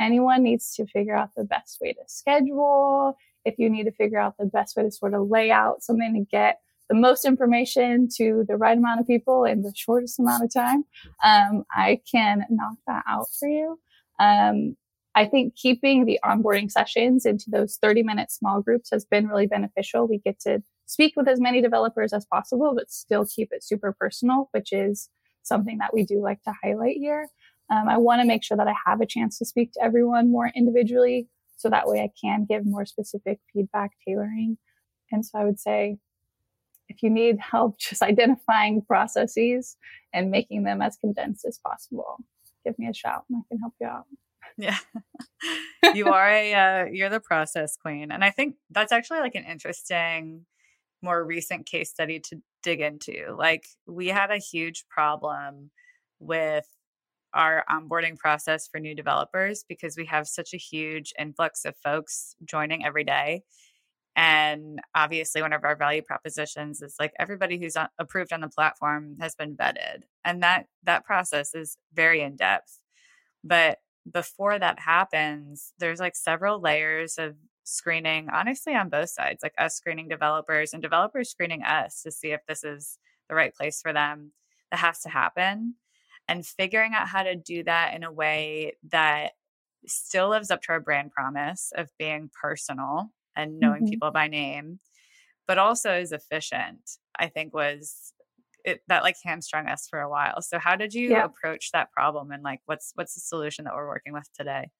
anyone 0.00 0.42
needs 0.42 0.74
to 0.74 0.86
figure 0.86 1.16
out 1.16 1.30
the 1.36 1.44
best 1.44 1.78
way 1.80 1.92
to 1.92 2.00
schedule, 2.06 3.16
if 3.44 3.58
you 3.58 3.68
need 3.68 3.84
to 3.84 3.92
figure 3.92 4.18
out 4.18 4.36
the 4.38 4.46
best 4.46 4.76
way 4.76 4.82
to 4.82 4.90
sort 4.90 5.14
of 5.14 5.28
lay 5.28 5.50
out 5.50 5.82
something 5.82 6.14
to 6.14 6.20
get 6.30 6.60
the 6.88 6.94
most 6.94 7.24
information 7.24 8.08
to 8.16 8.44
the 8.46 8.56
right 8.56 8.76
amount 8.76 9.00
of 9.00 9.06
people 9.06 9.44
in 9.44 9.62
the 9.62 9.72
shortest 9.74 10.18
amount 10.18 10.44
of 10.44 10.52
time, 10.52 10.84
um, 11.22 11.64
I 11.70 12.00
can 12.10 12.44
knock 12.50 12.76
that 12.86 13.04
out 13.08 13.26
for 13.38 13.48
you. 13.48 13.78
Um, 14.20 14.76
I 15.14 15.26
think 15.26 15.54
keeping 15.54 16.04
the 16.04 16.18
onboarding 16.24 16.70
sessions 16.70 17.24
into 17.24 17.50
those 17.50 17.78
30 17.80 18.02
minute 18.02 18.30
small 18.30 18.60
groups 18.60 18.90
has 18.90 19.04
been 19.04 19.28
really 19.28 19.46
beneficial. 19.46 20.08
We 20.08 20.18
get 20.18 20.40
to 20.40 20.62
speak 20.86 21.14
with 21.16 21.28
as 21.28 21.40
many 21.40 21.62
developers 21.62 22.12
as 22.12 22.26
possible, 22.26 22.74
but 22.74 22.90
still 22.90 23.24
keep 23.24 23.52
it 23.52 23.62
super 23.62 23.94
personal, 23.98 24.48
which 24.52 24.72
is 24.72 25.08
something 25.42 25.78
that 25.78 25.94
we 25.94 26.04
do 26.04 26.20
like 26.20 26.42
to 26.42 26.52
highlight 26.62 26.96
here. 26.96 27.28
Um, 27.70 27.88
I 27.88 27.96
want 27.96 28.20
to 28.20 28.26
make 28.26 28.42
sure 28.42 28.56
that 28.56 28.68
I 28.68 28.74
have 28.86 29.00
a 29.00 29.06
chance 29.06 29.38
to 29.38 29.44
speak 29.44 29.72
to 29.72 29.82
everyone 29.82 30.30
more 30.30 30.50
individually 30.54 31.28
so 31.56 31.70
that 31.70 31.86
way 31.86 32.00
I 32.00 32.10
can 32.20 32.44
give 32.44 32.66
more 32.66 32.84
specific 32.84 33.40
feedback 33.52 33.92
tailoring. 34.06 34.58
And 35.12 35.24
so 35.24 35.38
I 35.38 35.44
would 35.44 35.60
say 35.60 35.96
if 36.88 37.02
you 37.02 37.10
need 37.10 37.38
help 37.38 37.78
just 37.78 38.02
identifying 38.02 38.82
processes 38.82 39.76
and 40.12 40.30
making 40.30 40.64
them 40.64 40.82
as 40.82 40.96
condensed 40.96 41.44
as 41.46 41.58
possible, 41.58 42.18
give 42.64 42.78
me 42.78 42.88
a 42.88 42.94
shout 42.94 43.24
and 43.30 43.38
I 43.38 43.42
can 43.48 43.60
help 43.60 43.74
you 43.80 43.86
out. 43.86 44.06
Yeah. 44.56 44.78
you 45.94 46.06
are 46.12 46.28
a 46.28 46.54
uh, 46.54 46.84
you're 46.86 47.10
the 47.10 47.20
process 47.20 47.76
queen. 47.76 48.10
And 48.10 48.24
I 48.24 48.30
think 48.30 48.56
that's 48.70 48.92
actually 48.92 49.20
like 49.20 49.34
an 49.34 49.44
interesting 49.44 50.46
more 51.02 51.24
recent 51.24 51.66
case 51.66 51.90
study 51.90 52.18
to 52.18 52.40
dig 52.62 52.80
into. 52.80 53.34
Like 53.36 53.66
we 53.86 54.08
had 54.08 54.30
a 54.30 54.38
huge 54.38 54.84
problem 54.88 55.70
with 56.18 56.66
our 57.34 57.64
onboarding 57.68 58.16
process 58.16 58.68
for 58.68 58.78
new 58.78 58.94
developers 58.94 59.64
because 59.68 59.96
we 59.96 60.06
have 60.06 60.26
such 60.26 60.54
a 60.54 60.58
huge 60.58 61.12
influx 61.18 61.64
of 61.64 61.74
folks 61.82 62.36
joining 62.44 62.84
every 62.84 63.04
day. 63.04 63.42
And 64.16 64.80
obviously, 64.94 65.42
one 65.42 65.52
of 65.52 65.64
our 65.64 65.74
value 65.74 66.02
propositions 66.02 66.80
is 66.80 66.94
like 67.00 67.12
everybody 67.18 67.58
who's 67.58 67.76
approved 67.98 68.32
on 68.32 68.40
the 68.40 68.48
platform 68.48 69.16
has 69.20 69.34
been 69.34 69.56
vetted, 69.56 70.02
and 70.24 70.40
that 70.44 70.66
that 70.84 71.04
process 71.04 71.52
is 71.52 71.76
very 71.92 72.20
in 72.22 72.36
depth. 72.36 72.78
But 73.42 73.78
before 74.10 74.58
that 74.58 74.78
happens, 74.78 75.72
there's 75.78 76.00
like 76.00 76.16
several 76.16 76.60
layers 76.60 77.18
of 77.18 77.36
screening, 77.64 78.28
honestly, 78.32 78.74
on 78.74 78.88
both 78.90 79.10
sides, 79.10 79.42
like 79.42 79.54
us 79.58 79.76
screening 79.76 80.08
developers 80.08 80.72
and 80.72 80.82
developers 80.82 81.30
screening 81.30 81.62
us 81.62 82.02
to 82.02 82.10
see 82.10 82.28
if 82.28 82.40
this 82.46 82.64
is 82.64 82.98
the 83.28 83.34
right 83.34 83.54
place 83.54 83.80
for 83.80 83.92
them 83.92 84.32
that 84.70 84.78
has 84.78 85.00
to 85.00 85.08
happen. 85.08 85.74
And 86.28 86.46
figuring 86.46 86.92
out 86.94 87.08
how 87.08 87.22
to 87.22 87.34
do 87.34 87.64
that 87.64 87.94
in 87.94 88.02
a 88.02 88.12
way 88.12 88.76
that 88.90 89.32
still 89.86 90.30
lives 90.30 90.50
up 90.50 90.62
to 90.62 90.72
our 90.72 90.80
brand 90.80 91.10
promise 91.10 91.70
of 91.76 91.90
being 91.98 92.30
personal 92.40 93.10
and 93.36 93.60
knowing 93.60 93.82
mm-hmm. 93.82 93.90
people 93.90 94.10
by 94.10 94.28
name, 94.28 94.80
but 95.46 95.58
also 95.58 95.92
is 95.92 96.12
efficient, 96.12 96.98
I 97.18 97.28
think 97.28 97.52
was 97.52 98.13
it, 98.64 98.80
that 98.88 99.02
like 99.02 99.16
hamstrung 99.22 99.68
us 99.68 99.86
for 99.88 100.00
a 100.00 100.08
while. 100.08 100.40
So 100.42 100.58
how 100.58 100.76
did 100.76 100.94
you 100.94 101.10
yeah. 101.10 101.24
approach 101.24 101.70
that 101.72 101.92
problem 101.92 102.30
and 102.30 102.42
like 102.42 102.60
what's 102.66 102.92
what's 102.94 103.14
the 103.14 103.20
solution 103.20 103.64
that 103.64 103.74
we're 103.74 103.88
working 103.88 104.12
with 104.12 104.28
today? 104.36 104.70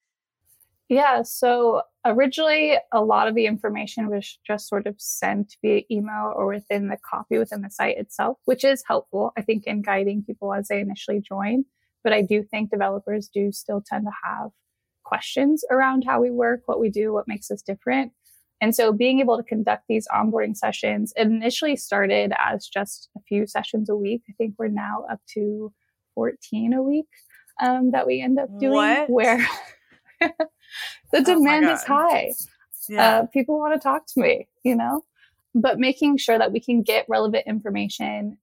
Yeah, 0.88 1.23
so 1.23 1.83
originally 2.05 2.76
a 2.93 3.03
lot 3.03 3.26
of 3.26 3.35
the 3.35 3.47
information 3.47 4.11
was 4.11 4.38
just 4.47 4.69
sort 4.69 4.87
of 4.87 4.97
sent 4.99 5.57
via 5.62 5.83
email 5.91 6.33
or 6.37 6.47
within 6.47 6.88
the 6.88 6.99
copy 7.09 7.38
within 7.38 7.62
the 7.62 7.71
site 7.71 7.97
itself, 7.97 8.37
which 8.45 8.64
is 8.64 8.85
helpful, 8.87 9.33
I 9.37 9.43
think, 9.43 9.67
in 9.67 9.81
guiding 9.81 10.25
people 10.25 10.53
as 10.53 10.69
they 10.69 10.81
initially 10.81 11.23
join. 11.23 11.64
But 12.03 12.12
I 12.12 12.21
do 12.21 12.43
think 12.43 12.71
developers 12.71 13.31
do 13.33 13.50
still 13.50 13.83
tend 13.85 14.05
to 14.05 14.12
have 14.25 14.50
questions 15.05 15.64
around 15.71 16.05
how 16.07 16.21
we 16.21 16.31
work, 16.31 16.62
what 16.67 16.81
we 16.81 16.91
do, 16.91 17.14
what 17.14 17.29
makes 17.29 17.50
us 17.50 17.62
different. 17.62 18.12
And 18.61 18.75
so 18.75 18.92
being 18.92 19.20
able 19.20 19.37
to 19.37 19.42
conduct 19.42 19.84
these 19.88 20.06
onboarding 20.08 20.56
sessions 20.56 21.12
initially 21.16 21.76
started 21.76 22.32
as 22.38 22.66
just 22.66 23.08
a 23.16 23.20
few 23.28 23.46
sessions 23.46 23.90
a 23.90 23.96
week. 23.96 24.23
I 24.28 24.32
think 24.38 24.54
we're 24.58 24.68
now 24.68 25.04
up 25.11 25.20
to 25.34 25.73
14 26.14 26.73
a 26.73 26.82
week 26.82 27.08
um, 27.62 27.90
that 27.90 28.06
we 28.06 28.20
end 28.20 28.38
up 28.38 28.49
doing 28.58 28.75
what? 28.75 29.11
where 29.11 29.46
the 30.20 30.32
oh 31.14 31.25
demand 31.25 31.66
oh 31.66 31.73
is 31.73 31.84
high. 31.84 32.32
Yeah. 32.88 33.18
Uh, 33.18 33.26
people 33.26 33.58
want 33.58 33.75
to 33.75 33.80
talk 33.80 34.06
to 34.08 34.20
me, 34.20 34.49
you 34.62 34.76
know, 34.76 35.02
but 35.54 35.78
making 35.78 36.18
sure 36.18 36.38
that 36.38 36.52
we 36.52 36.61
can 36.61 36.82
get 36.82 37.06
relevant 37.08 37.46
information 37.46 38.38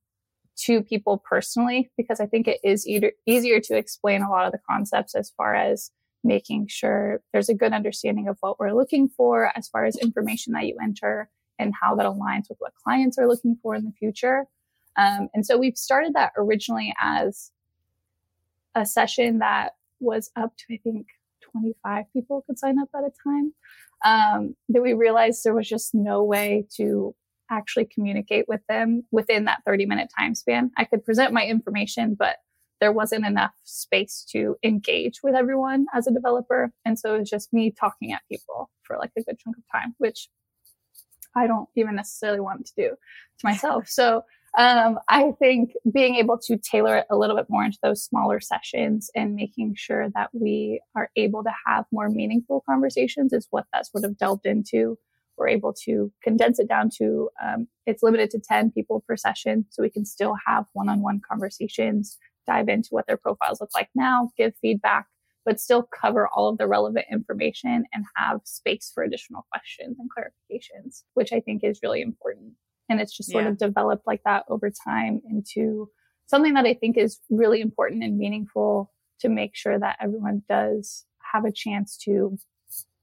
to 0.58 0.82
people 0.84 1.18
personally, 1.18 1.91
because 1.98 2.20
I 2.20 2.25
think 2.25 2.48
it 2.48 2.60
is 2.63 2.88
e- 2.88 3.12
easier 3.25 3.60
to 3.62 3.75
explain 3.75 4.22
a 4.22 4.30
lot 4.30 4.46
of 4.46 4.51
the 4.51 4.60
concepts 4.70 5.15
as 5.15 5.32
far 5.32 5.56
as 5.56 5.91
making 6.24 6.68
sure 6.68 7.22
there's 7.34 7.50
a 7.50 7.54
good 7.54 7.74
understanding 7.74 8.28
of 8.28 8.38
what 8.42 8.60
we're 8.60 8.74
looking 8.74 9.10
for 9.10 9.51
as 9.56 9.68
far 9.68 9.86
as 9.86 9.96
information 9.98 10.54
that 10.54 10.66
you 10.66 10.78
enter 10.82 11.30
and 11.60 11.74
how 11.80 11.96
that 11.96 12.06
aligns 12.06 12.50
with 12.50 12.58
what 12.60 12.74
clients 12.75 13.18
are 13.18 13.28
looking 13.28 13.58
for 13.62 13.75
in 13.75 13.86
the 13.86 13.92
future. 13.92 14.46
Um, 14.98 15.30
and 15.34 15.46
so 15.46 15.58
we've 15.58 15.78
started 15.78 16.13
that 16.13 16.34
originally 16.38 16.94
as 17.00 17.51
a 18.75 18.86
session 18.86 19.40
that 19.40 19.74
was 20.00 20.32
up 20.36 20.54
to, 20.58 20.74
I 20.74 20.80
think, 20.84 21.08
25 21.51 22.06
people 22.13 22.44
could 22.48 22.58
sign 22.58 22.80
up 22.80 22.90
at 22.96 23.04
a 23.04 23.12
time. 23.24 23.54
Um, 24.04 24.56
that 24.70 24.82
we 24.82 24.94
realized 24.94 25.44
there 25.44 25.54
was 25.54 25.70
just 25.70 25.94
no 25.94 26.24
way 26.24 26.66
to 26.78 27.13
actually 27.51 27.86
communicate 27.86 28.46
with 28.48 28.62
them 28.68 29.04
within 29.12 29.46
that 29.46 29.60
30 29.66 29.86
minute 29.86 30.10
time 30.18 30.34
span. 30.34 30.72
I 30.78 30.86
could 30.86 31.06
present 31.06 31.34
my 31.34 31.46
information, 31.46 32.16
but 32.18 32.38
there 32.82 32.92
wasn't 32.92 33.26
enough 33.26 33.54
space 33.64 34.26
to 34.32 34.58
engage 34.64 35.20
with 35.24 35.36
everyone 35.36 35.86
as 35.94 36.08
a 36.08 36.12
developer. 36.12 36.74
And 36.84 36.98
so 37.00 37.16
it 37.16 37.20
was 37.20 37.30
just 37.30 37.54
me 37.54 37.72
talking 37.72 38.12
at 38.12 38.24
people 38.30 38.70
for 38.84 38.98
like 38.98 39.12
a 39.18 39.22
good 39.22 39.38
chunk 39.40 39.56
of 39.58 39.64
time, 39.72 39.94
which 40.00 40.28
I 41.36 41.48
don't 41.48 41.70
even 41.78 41.96
necessarily 41.96 42.42
want 42.42 42.66
to 42.66 42.74
do 42.76 42.90
to 42.90 43.46
myself. 43.46 43.88
So 43.88 44.24
um, 44.58 45.00
I 45.08 45.32
think 45.40 45.74
being 45.94 46.16
able 46.16 46.38
to 46.40 46.58
tailor 46.58 46.98
it 46.98 47.06
a 47.10 47.16
little 47.16 47.38
bit 47.38 47.46
more 47.50 47.64
into 47.64 47.78
those 47.84 48.04
smaller 48.04 48.42
sessions 48.42 49.10
and 49.16 49.36
making 49.36 49.76
sure 49.78 50.10
that 50.16 50.30
we 50.34 50.82
are 50.96 51.10
able 51.16 51.44
to 51.44 51.52
have 51.66 51.86
more 51.92 52.10
meaningful 52.10 52.64
conversations 52.68 53.32
is 53.32 53.48
what 53.52 53.66
that 53.72 53.86
sort 53.86 54.04
of 54.04 54.18
delved 54.18 54.46
into. 54.46 54.98
We're 55.38 55.48
able 55.48 55.74
to 55.86 56.12
condense 56.22 56.60
it 56.60 56.68
down 56.68 56.90
to 56.98 57.30
um, 57.42 57.68
it's 57.86 58.04
limited 58.04 58.30
to 58.32 58.40
10 58.40 58.72
people 58.72 59.04
per 59.08 59.16
session, 59.16 59.66
so 59.70 59.82
we 59.82 59.90
can 59.90 60.06
still 60.06 60.36
have 60.46 60.66
one 60.74 60.90
on 60.90 61.02
one 61.02 61.22
conversations 61.28 62.18
dive 62.48 62.70
into 62.70 62.90
what 62.92 63.08
their 63.08 63.18
profiles 63.18 63.62
look 63.62 63.72
like 63.76 63.90
now, 63.96 64.32
give 64.38 64.54
feedback, 64.62 65.06
but 65.46 65.60
still 65.60 65.84
cover 65.84 66.28
all 66.28 66.48
of 66.48 66.58
the 66.58 66.68
relevant 66.68 67.06
information 67.12 67.86
and 67.94 68.06
have 68.16 68.42
space 68.44 68.92
for 68.94 69.04
additional 69.04 69.46
questions 69.52 69.98
and 70.00 70.10
clarifications, 70.10 71.04
which 71.14 71.34
I 71.34 71.40
think 71.40 71.64
is 71.64 71.80
really 71.82 72.02
important. 72.02 72.54
And 72.90 73.00
it's 73.00 73.16
just 73.16 73.32
sort 73.32 73.46
yeah. 73.46 73.52
of 73.52 73.58
developed 73.58 74.06
like 74.06 74.22
that 74.26 74.44
over 74.50 74.70
time 74.70 75.22
into 75.30 75.90
something 76.28 76.54
that 76.54 76.66
I 76.66 76.74
think 76.74 76.98
is 76.98 77.20
really 77.30 77.62
important 77.62 78.04
and 78.04 78.18
meaningful 78.18 78.92
to 79.22 79.30
make 79.30 79.56
sure 79.56 79.80
that 79.80 79.98
everyone 80.02 80.44
does 80.50 81.06
have 81.34 81.46
a 81.46 81.52
chance 81.52 81.98
to 82.06 82.38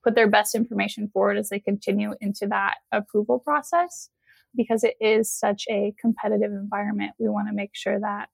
put 0.04 0.14
their 0.14 0.28
best 0.28 0.54
information 0.54 1.08
forward 1.12 1.38
as 1.38 1.48
they 1.48 1.60
continue 1.60 2.14
into 2.20 2.46
that 2.46 2.76
approval 2.92 3.38
process 3.38 4.10
because 4.56 4.84
it 4.84 4.94
is 5.00 5.32
such 5.32 5.64
a 5.70 5.94
competitive 6.00 6.52
environment. 6.52 7.12
We 7.18 7.28
want 7.28 7.48
to 7.48 7.54
make 7.54 7.70
sure 7.74 7.98
that 8.00 8.28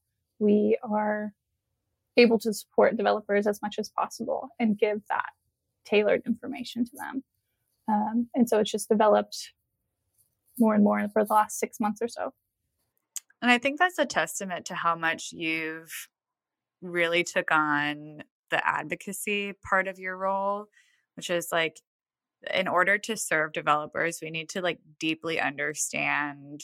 we 0.44 0.78
are 0.82 1.32
able 2.16 2.38
to 2.38 2.52
support 2.52 2.96
developers 2.96 3.46
as 3.46 3.60
much 3.62 3.76
as 3.78 3.88
possible 3.88 4.50
and 4.60 4.78
give 4.78 5.00
that 5.08 5.30
tailored 5.84 6.22
information 6.26 6.84
to 6.84 6.90
them. 6.96 7.24
Um, 7.88 8.28
and 8.34 8.48
so 8.48 8.60
it's 8.60 8.70
just 8.70 8.88
developed 8.88 9.52
more 10.58 10.74
and 10.74 10.84
more 10.84 11.06
for 11.12 11.24
the 11.24 11.32
last 11.32 11.58
six 11.58 11.80
months 11.80 12.00
or 12.00 12.08
so. 12.08 12.32
And 13.42 13.50
I 13.50 13.58
think 13.58 13.78
that's 13.78 13.98
a 13.98 14.06
testament 14.06 14.66
to 14.66 14.74
how 14.74 14.94
much 14.94 15.32
you've 15.32 16.08
really 16.80 17.24
took 17.24 17.50
on 17.50 18.22
the 18.50 18.66
advocacy 18.66 19.54
part 19.64 19.88
of 19.88 19.98
your 19.98 20.16
role, 20.16 20.66
which 21.16 21.28
is 21.28 21.48
like 21.50 21.80
in 22.52 22.68
order 22.68 22.98
to 22.98 23.16
serve 23.16 23.52
developers, 23.52 24.20
we 24.22 24.30
need 24.30 24.48
to 24.50 24.60
like 24.60 24.78
deeply 24.98 25.40
understand 25.40 26.62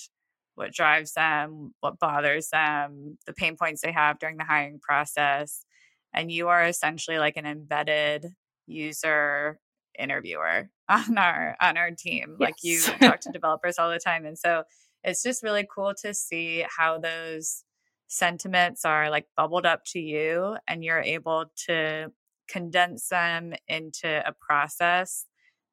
what 0.55 0.73
drives 0.73 1.15
them, 1.15 1.75
what 1.81 1.99
bothers 1.99 2.49
them, 2.51 3.19
the 3.27 3.33
pain 3.33 3.57
points 3.57 3.83
they 3.83 3.93
have 3.93 4.19
during 4.19 4.37
the 4.37 4.45
hiring 4.45 4.79
process. 4.81 5.65
And 6.13 6.31
you 6.31 6.49
are 6.49 6.65
essentially 6.65 7.19
like 7.19 7.37
an 7.37 7.47
embedded 7.47 8.27
user 8.67 9.59
interviewer 9.99 10.71
on 10.89 11.19
our 11.19 11.57
on 11.61 11.77
our 11.77 11.91
team. 11.91 12.37
Yes. 12.39 12.47
Like 12.49 12.55
you 12.63 12.81
talk 12.81 13.21
to 13.21 13.33
developers 13.33 13.79
all 13.79 13.91
the 13.91 13.99
time. 13.99 14.27
And 14.27 14.39
so 14.39 14.65
it's 15.05 15.23
just 15.23 15.43
really 15.43 15.67
cool 15.73 15.95
to 16.03 16.13
see 16.13 16.65
how 16.77 16.99
those 16.99 17.65
sentiments 18.09 18.85
are 18.85 19.09
like 19.09 19.27
bubbled 19.37 19.65
up 19.65 19.85
to 19.87 20.01
you 20.01 20.57
and 20.67 20.85
you're 20.85 21.01
able 21.01 21.47
to 21.67 22.11
condense 22.49 23.09
them 23.09 23.53
into 23.69 24.29
a 24.29 24.35
process 24.41 25.27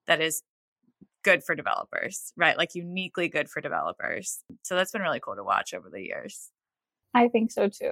that 0.06 0.22
is 0.22 0.44
good 1.28 1.44
for 1.44 1.56
developers, 1.56 2.32
right? 2.38 2.58
Like 2.58 2.74
uniquely 2.74 3.28
good 3.28 3.50
for 3.50 3.60
developers. 3.60 4.46
So 4.64 4.78
that's 4.78 4.94
been 4.94 5.02
really 5.02 5.20
cool 5.20 5.36
to 5.36 5.44
watch 5.44 5.74
over 5.74 5.90
the 5.90 6.02
years. 6.02 6.52
I 7.14 7.28
think 7.28 7.52
so 7.52 7.68
too. 7.68 7.92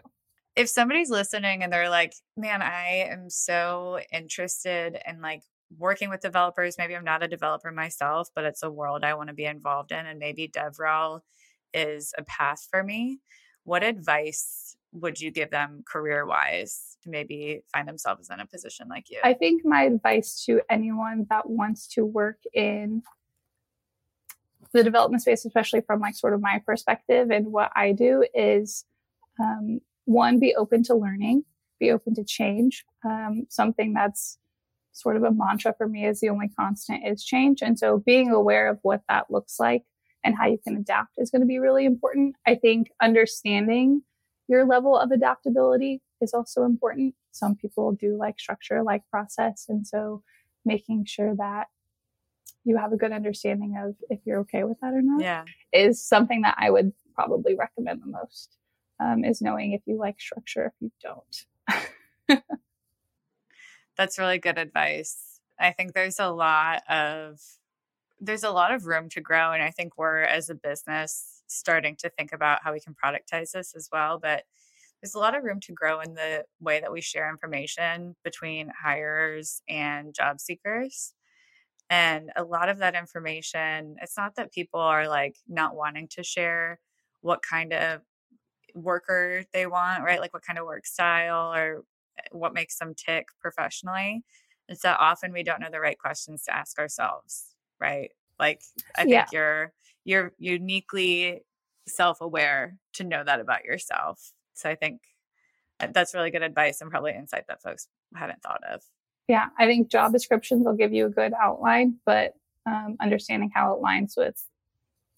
If 0.55 0.69
somebody's 0.69 1.09
listening 1.09 1.61
and 1.61 1.73
they're 1.73 1.89
like, 1.89 2.13
man, 2.37 2.61
I 2.61 3.09
am 3.09 3.29
so 3.29 3.99
interested 4.13 4.97
in 5.05 5.19
like 5.21 5.41
working 5.77 6.09
with 6.09 6.21
developers, 6.21 6.77
maybe 6.77 6.95
I'm 6.95 7.03
not 7.03 7.23
a 7.23 7.27
developer 7.27 7.73
myself, 7.73 8.29
but 8.33 8.45
it's 8.45 8.63
a 8.63 8.71
world 8.71 9.03
I 9.03 9.15
want 9.15 9.27
to 9.27 9.35
be 9.35 9.43
involved 9.43 9.91
in, 9.91 10.05
and 10.05 10.17
maybe 10.17 10.47
DevRel 10.47 11.19
is 11.73 12.13
a 12.17 12.23
path 12.23 12.65
for 12.71 12.83
me. 12.83 13.19
What 13.65 13.83
advice 13.83 14.77
would 14.93 15.19
you 15.19 15.29
give 15.29 15.51
them 15.51 15.83
career 15.85 16.25
wise 16.25 16.95
to 17.03 17.09
maybe 17.09 17.63
find 17.73 17.85
themselves 17.85 18.29
in 18.29 18.39
a 18.39 18.45
position 18.45 18.87
like 18.87 19.09
you? 19.09 19.19
I 19.25 19.33
think 19.33 19.65
my 19.65 19.81
advice 19.81 20.41
to 20.45 20.61
anyone 20.69 21.27
that 21.29 21.49
wants 21.49 21.87
to 21.95 22.05
work 22.05 22.37
in 22.53 23.03
the 24.75 24.84
development 24.84 25.22
space, 25.22 25.46
especially 25.46 25.82
from 25.82 26.01
like 26.01 26.15
sort 26.15 26.34
of 26.34 26.41
my 26.41 26.62
perspective 26.65 27.32
and 27.32 27.48
what 27.48 27.72
I 27.75 27.94
do 27.94 28.25
is 28.34 28.84
um, 29.39 29.79
one, 30.03 30.38
be 30.39 30.53
open 30.53 30.84
to 30.84 30.96
learning, 30.96 31.46
be 31.79 31.91
open 31.91 32.13
to 32.15 32.24
change. 32.25 32.84
Um, 33.03 33.48
something 33.50 33.94
that's 33.94 34.38
sort 34.91 35.15
of 35.15 35.24
a 35.24 35.32
mantra 35.32 35.74
for 35.77 35.88
me 35.88 36.05
is 36.05 36.20
the 36.20 36.29
only 36.29 36.50
constant 36.60 37.08
is 37.08 37.24
change. 37.24 37.62
And 37.62 37.79
so 37.79 38.00
being 38.00 38.32
aware 38.32 38.70
of 38.70 38.79
what 38.82 39.01
that 39.08 39.32
looks 39.32 39.60
like 39.60 39.84
and 40.25 40.36
how 40.36 40.48
you 40.48 40.60
can 40.62 40.75
adapt 40.75 41.13
is 41.17 41.32
going 41.32 41.41
to 41.41 41.48
be 41.48 41.60
really 41.60 41.86
important. 41.86 42.36
I 42.46 42.55
think 42.55 42.91
understanding 43.01 44.03
your 44.48 44.65
level 44.65 44.98
of 44.98 45.12
adaptability 45.12 46.01
is 46.22 46.34
also 46.34 46.63
important. 46.63 47.15
Some 47.32 47.55
people 47.55 47.94
do 47.94 48.17
like 48.17 48.39
structure, 48.39 48.84
like 48.84 49.03
process. 49.10 49.65
And 49.70 49.88
so 49.88 50.22
making 50.65 51.05
sure 51.05 51.34
that 51.38 51.67
you 52.65 52.77
have 52.77 52.91
a 52.91 52.98
good 52.98 53.12
understanding 53.12 53.77
of 53.81 53.95
if 54.10 54.19
you're 54.25 54.39
okay 54.39 54.63
with 54.63 54.79
that 54.81 54.93
or 54.93 55.01
not 55.01 55.22
yeah. 55.22 55.45
is 55.72 56.01
something 56.01 56.41
that 56.41 56.55
I 56.57 56.72
would 56.72 56.91
probably 57.13 57.55
recommend 57.55 58.01
the 58.01 58.07
most. 58.07 58.57
Um, 58.98 59.25
is 59.25 59.41
knowing 59.41 59.74
if 59.74 59.81
you 59.86 59.98
like 59.98 60.22
structure, 60.22 60.67
if 60.67 60.74
you 60.79 60.91
don't. 61.01 62.39
That's 63.98 64.17
really 64.17 64.39
good 64.39 64.57
advice. 64.57 65.41
I 65.60 65.72
think 65.72 65.93
there's 65.93 66.19
a 66.19 66.29
lot 66.29 66.81
of 66.89 67.39
there's 68.22 68.45
a 68.45 68.51
lot 68.51 68.74
of 68.74 68.86
room 68.86 69.10
to 69.10 69.22
grow, 69.22 69.51
and 69.51 69.62
I 69.62 69.72
think 69.72 69.98
we're 69.98 70.22
as 70.22 70.50
a 70.50 70.55
business 70.55 71.43
starting 71.48 71.98
to 71.98 72.10
think 72.10 72.31
about 72.31 72.63
how 72.63 72.72
we 72.72 72.79
can 72.79 72.95
productize 72.95 73.51
this 73.51 73.75
as 73.75 73.89
well. 73.91 74.17
But 74.17 74.43
there's 75.01 75.15
a 75.15 75.19
lot 75.19 75.36
of 75.36 75.43
room 75.43 75.60
to 75.62 75.74
grow 75.74 76.00
in 76.00 76.13
the 76.13 76.45
way 76.62 76.79
that 76.79 76.91
we 76.91 77.01
share 77.01 77.29
information 77.29 78.15
between 78.24 78.72
hires 78.81 79.62
and 79.67 80.13
job 80.13 80.39
seekers. 80.39 81.13
And 81.89 82.31
a 82.35 82.43
lot 82.43 82.69
of 82.69 82.79
that 82.79 82.95
information, 82.95 83.95
it's 84.01 84.17
not 84.17 84.35
that 84.35 84.51
people 84.51 84.79
are 84.79 85.07
like 85.07 85.37
not 85.47 85.75
wanting 85.75 86.07
to 86.11 86.23
share 86.23 86.79
what 87.21 87.41
kind 87.41 87.73
of 87.73 88.01
worker 88.73 89.43
they 89.53 89.67
want, 89.67 90.03
right? 90.03 90.19
Like 90.19 90.33
what 90.33 90.43
kind 90.43 90.59
of 90.59 90.65
work 90.65 90.85
style 90.85 91.53
or 91.53 91.83
eh, 92.17 92.27
what 92.31 92.53
makes 92.53 92.77
them 92.79 92.93
tick 92.95 93.27
professionally. 93.39 94.23
It's 94.67 94.81
that 94.81 94.99
often 94.99 95.31
we 95.31 95.43
don't 95.43 95.61
know 95.61 95.69
the 95.71 95.79
right 95.79 95.97
questions 95.97 96.43
to 96.43 96.55
ask 96.55 96.79
ourselves, 96.79 97.55
right? 97.79 98.09
Like 98.39 98.61
I 98.97 99.01
think 99.01 99.11
yeah. 99.11 99.25
you're 99.31 99.73
you're 100.03 100.33
uniquely 100.37 101.41
self-aware 101.87 102.77
to 102.93 103.03
know 103.03 103.23
that 103.23 103.39
about 103.39 103.63
yourself. 103.63 104.33
So 104.53 104.69
I 104.69 104.75
think 104.75 105.01
uh, 105.79 105.87
that's 105.93 106.13
really 106.13 106.31
good 106.31 106.43
advice 106.43 106.81
and 106.81 106.89
probably 106.89 107.13
insight 107.13 107.45
that 107.47 107.61
folks 107.61 107.87
hadn't 108.15 108.41
thought 108.41 108.61
of. 108.71 108.81
Yeah, 109.27 109.48
I 109.58 109.65
think 109.65 109.89
job 109.89 110.12
descriptions 110.12 110.65
will 110.65 110.75
give 110.75 110.94
you 110.94 111.08
a 111.08 111.10
good 111.10 111.34
outline, 111.41 111.96
but 112.05 112.34
um, 112.65 112.96
understanding 113.01 113.51
how 113.53 113.74
it 113.74 113.82
aligns 113.82 114.13
with, 114.17 114.36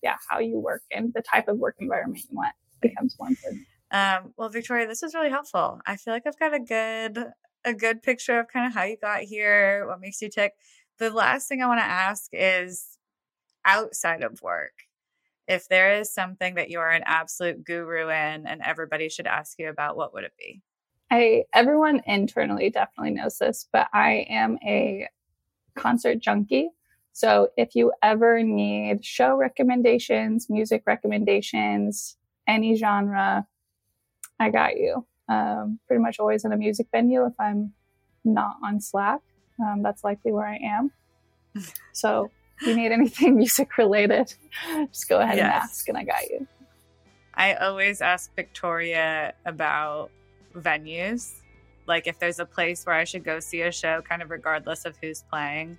yeah, 0.02 0.16
how 0.30 0.40
you 0.40 0.60
work 0.60 0.84
and 0.92 1.14
the 1.14 1.22
type 1.22 1.48
of 1.48 1.58
work 1.58 1.76
environment 1.80 2.24
you 2.30 2.36
want 2.36 2.54
becomes 2.82 3.16
more 3.20 3.30
important. 3.30 3.66
Um, 3.92 4.34
well, 4.38 4.50
Victoria, 4.50 4.88
this 4.88 5.02
was 5.02 5.14
really 5.14 5.30
helpful. 5.30 5.80
I 5.86 5.96
feel 5.96 6.14
like 6.14 6.24
I've 6.26 6.40
got 6.40 6.54
a 6.54 6.60
good 6.60 7.32
a 7.66 7.74
good 7.74 8.02
picture 8.02 8.40
of 8.40 8.48
kind 8.48 8.66
of 8.66 8.74
how 8.74 8.84
you 8.84 8.96
got 9.02 9.22
here, 9.22 9.86
what 9.88 10.00
makes 10.00 10.22
you 10.22 10.30
tick. 10.30 10.54
The 11.00 11.10
last 11.10 11.48
thing 11.48 11.62
I 11.62 11.68
want 11.68 11.80
to 11.82 11.86
ask 11.86 12.30
is 12.32 12.98
outside 13.66 14.24
of 14.24 14.42
work, 14.42 14.74
if 15.48 15.68
there 15.68 16.00
is 16.00 16.14
something 16.14 16.56
that 16.56 16.70
you're 16.70 16.90
an 16.90 17.04
absolute 17.06 17.64
guru 17.66 18.08
in 18.08 18.48
and 18.48 18.62
everybody 18.64 19.10
should 19.10 19.28
ask 19.28 19.60
you 19.60 19.70
about, 19.70 19.98
what 19.98 20.14
would 20.14 20.24
it 20.24 20.34
be? 20.38 20.62
I 21.10 21.46
everyone 21.54 22.02
internally 22.06 22.70
definitely 22.70 23.12
knows 23.12 23.38
this, 23.38 23.68
but 23.72 23.88
I 23.94 24.26
am 24.30 24.58
a 24.64 25.08
concert 25.76 26.20
junkie. 26.20 26.70
So 27.14 27.50
if 27.58 27.76
you 27.76 27.94
ever 28.04 28.44
need 28.44 29.04
show 29.04 29.36
recommendations, 29.36 30.50
music 30.50 30.84
recommendations, 30.86 32.18
any 32.48 32.76
genre, 32.76 33.48
I 34.40 34.50
got 34.50 34.78
you. 34.78 35.06
Um, 35.30 35.80
pretty 35.88 36.02
much 36.02 36.20
always 36.20 36.46
in 36.46 36.52
a 36.52 36.58
music 36.58 36.88
venue 36.92 37.26
if 37.26 37.34
I'm 37.40 37.74
not 38.24 38.58
on 38.64 38.80
Slack. 38.80 39.22
Um, 39.60 39.82
that's 39.82 40.04
likely 40.04 40.32
where 40.32 40.48
I 40.48 40.58
am. 40.58 40.92
So 41.92 42.30
if 42.62 42.68
you 42.68 42.76
need 42.76 42.92
anything 42.92 43.36
music 43.38 43.80
related, 43.80 44.32
just 44.92 45.10
go 45.10 45.20
ahead 45.20 45.38
yes. 45.38 45.44
and 45.44 45.54
ask, 45.54 45.90
and 45.90 45.98
I 45.98 46.04
got 46.04 46.30
you. 46.30 46.48
I 47.34 47.56
always 47.56 48.02
ask 48.02 48.36
Victoria 48.36 49.34
about 49.44 50.12
venues. 50.58 51.34
Like 51.88 52.08
if 52.08 52.20
there's 52.20 52.40
a 52.40 52.46
place 52.46 52.86
where 52.86 52.96
I 52.96 53.04
should 53.04 53.24
go 53.24 53.40
see 53.40 53.62
a 53.62 53.72
show, 53.72 54.02
kind 54.02 54.22
of 54.22 54.30
regardless 54.30 54.86
of 54.86 54.96
who's 55.02 55.24
playing. 55.24 55.78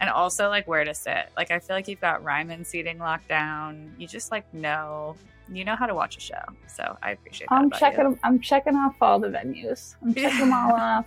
And 0.00 0.08
also 0.08 0.48
like 0.48 0.68
where 0.68 0.84
to 0.84 0.94
sit. 0.94 1.30
Like 1.36 1.50
I 1.50 1.58
feel 1.58 1.74
like 1.74 1.88
you've 1.88 2.00
got 2.00 2.22
Ryman 2.22 2.64
seating 2.64 2.98
locked 2.98 3.28
down. 3.28 3.94
You 3.98 4.06
just 4.06 4.30
like 4.30 4.52
know 4.54 5.16
you 5.50 5.64
know 5.64 5.76
how 5.76 5.86
to 5.86 5.94
watch 5.94 6.16
a 6.16 6.20
show. 6.20 6.40
So 6.66 6.96
I 7.02 7.12
appreciate 7.12 7.48
that. 7.50 7.56
I'm 7.56 7.70
checking 7.70 8.04
you. 8.04 8.18
I'm 8.22 8.40
checking 8.40 8.76
off 8.76 8.96
all 9.00 9.18
the 9.18 9.28
venues. 9.28 9.96
I'm 10.02 10.14
checking 10.14 10.38
them 10.38 10.52
all 10.52 10.72
off. 10.72 11.06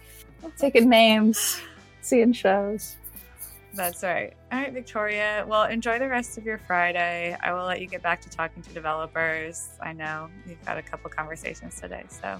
taking 0.57 0.89
names, 0.89 1.61
seeing 2.01 2.33
shows. 2.33 2.97
That's 3.73 4.03
right. 4.03 4.33
All 4.51 4.59
right, 4.59 4.73
Victoria. 4.73 5.45
Well, 5.47 5.63
enjoy 5.63 5.97
the 5.97 6.09
rest 6.09 6.37
of 6.37 6.45
your 6.45 6.57
Friday. 6.57 7.37
I 7.41 7.53
will 7.53 7.63
let 7.63 7.79
you 7.79 7.87
get 7.87 8.01
back 8.01 8.21
to 8.21 8.29
talking 8.29 8.61
to 8.63 8.73
developers. 8.73 9.69
I 9.81 9.93
know 9.93 10.29
you've 10.45 10.63
got 10.65 10.77
a 10.77 10.81
couple 10.81 11.09
conversations 11.09 11.79
today. 11.79 12.03
So 12.09 12.37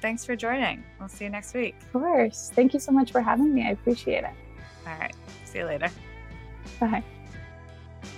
thanks 0.00 0.24
for 0.24 0.36
joining. 0.36 0.84
We'll 0.98 1.08
see 1.08 1.24
you 1.24 1.30
next 1.30 1.54
week. 1.54 1.76
Of 1.82 2.00
course. 2.00 2.50
Thank 2.54 2.74
you 2.74 2.80
so 2.80 2.92
much 2.92 3.12
for 3.12 3.20
having 3.20 3.52
me. 3.52 3.66
I 3.66 3.70
appreciate 3.70 4.24
it. 4.24 4.34
All 4.86 4.98
right. 4.98 5.14
See 5.44 5.58
you 5.58 5.64
later. 5.64 5.90
Bye. 6.80 7.02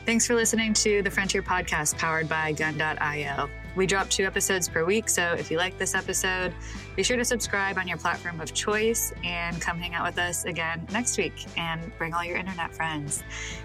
Thanks 0.04 0.26
for 0.26 0.34
listening 0.34 0.72
to 0.74 1.02
the 1.02 1.10
Frontier 1.10 1.42
Podcast 1.42 1.98
powered 1.98 2.28
by 2.28 2.52
Gun.io. 2.52 3.48
We 3.76 3.86
drop 3.86 4.08
two 4.08 4.24
episodes 4.24 4.68
per 4.68 4.84
week, 4.84 5.08
so 5.08 5.34
if 5.34 5.50
you 5.50 5.58
like 5.58 5.78
this 5.78 5.94
episode, 5.94 6.52
be 6.96 7.02
sure 7.02 7.16
to 7.16 7.24
subscribe 7.24 7.78
on 7.78 7.86
your 7.86 7.98
platform 7.98 8.40
of 8.40 8.52
choice 8.52 9.12
and 9.22 9.60
come 9.60 9.78
hang 9.78 9.94
out 9.94 10.06
with 10.06 10.18
us 10.18 10.46
again 10.46 10.86
next 10.90 11.16
week 11.18 11.46
and 11.56 11.96
bring 11.96 12.12
all 12.14 12.24
your 12.24 12.38
internet 12.38 12.74
friends. 12.74 13.22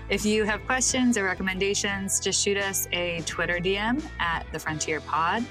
If 0.09 0.25
you 0.25 0.43
have 0.43 0.63
questions 0.65 1.17
or 1.17 1.23
recommendations, 1.23 2.19
just 2.19 2.43
shoot 2.43 2.57
us 2.57 2.87
a 2.91 3.21
Twitter 3.25 3.57
DM 3.57 4.03
at 4.19 4.45
the 4.51 4.59
Frontier 4.59 4.99
Pod, 4.99 5.43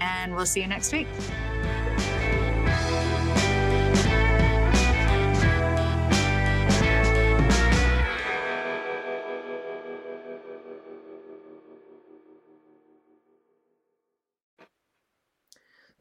and 0.00 0.34
we'll 0.34 0.46
see 0.46 0.62
you 0.62 0.66
next 0.66 0.92
week. 0.92 1.06